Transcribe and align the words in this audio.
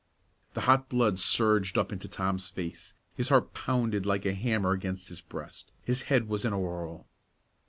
The 0.55 0.61
hot 0.61 0.89
blood 0.89 1.19
surged 1.19 1.77
up 1.77 1.93
into 1.93 2.07
Tom's 2.07 2.49
face, 2.49 2.95
his 3.13 3.29
heart 3.29 3.53
pounded 3.53 4.03
like 4.03 4.25
a 4.25 4.33
hammer 4.33 4.71
against 4.71 5.09
his 5.09 5.21
breast, 5.21 5.71
his 5.83 6.01
head 6.09 6.27
was 6.27 6.43
in 6.43 6.53
a 6.53 6.59
whirl. 6.59 7.05